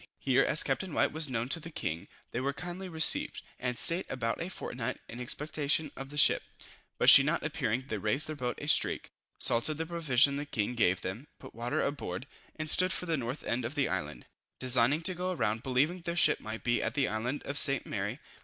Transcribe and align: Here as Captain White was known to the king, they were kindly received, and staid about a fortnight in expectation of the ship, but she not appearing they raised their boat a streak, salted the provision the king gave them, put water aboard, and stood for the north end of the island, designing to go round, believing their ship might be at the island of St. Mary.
Here 0.17 0.43
as 0.43 0.63
Captain 0.63 0.95
White 0.95 1.11
was 1.11 1.29
known 1.29 1.47
to 1.49 1.59
the 1.59 1.69
king, 1.69 2.07
they 2.31 2.39
were 2.39 2.53
kindly 2.53 2.89
received, 2.89 3.43
and 3.59 3.77
staid 3.77 4.05
about 4.09 4.41
a 4.41 4.49
fortnight 4.49 4.99
in 5.07 5.19
expectation 5.19 5.91
of 5.95 6.09
the 6.09 6.17
ship, 6.17 6.41
but 6.97 7.07
she 7.07 7.21
not 7.21 7.43
appearing 7.43 7.81
they 7.87 7.99
raised 7.99 8.27
their 8.27 8.35
boat 8.35 8.57
a 8.59 8.67
streak, 8.67 9.11
salted 9.37 9.77
the 9.77 9.85
provision 9.85 10.37
the 10.37 10.45
king 10.47 10.73
gave 10.73 11.01
them, 11.01 11.27
put 11.37 11.53
water 11.53 11.81
aboard, 11.83 12.25
and 12.55 12.67
stood 12.67 12.91
for 12.91 13.05
the 13.05 13.15
north 13.15 13.43
end 13.43 13.63
of 13.63 13.75
the 13.75 13.87
island, 13.87 14.25
designing 14.57 15.03
to 15.03 15.13
go 15.13 15.35
round, 15.35 15.61
believing 15.61 15.99
their 15.99 16.15
ship 16.15 16.39
might 16.39 16.63
be 16.63 16.81
at 16.81 16.95
the 16.95 17.07
island 17.07 17.43
of 17.43 17.55
St. 17.59 17.85
Mary. 17.85 18.17